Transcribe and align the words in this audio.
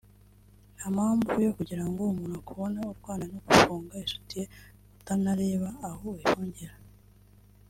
nta 0.75 0.85
mpamvu 0.95 1.31
yo 1.45 1.51
kugira 1.57 1.83
ngo 1.89 2.01
umuntu 2.13 2.35
akubone 2.41 2.77
urwana 2.91 3.23
no 3.31 3.39
gufunga 3.45 3.93
isutiye 4.05 4.45
utanareba 4.99 5.69
aho 5.89 6.03
uyifungira 6.13 6.75